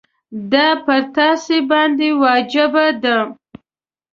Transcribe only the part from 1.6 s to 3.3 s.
باندي واجبه ده.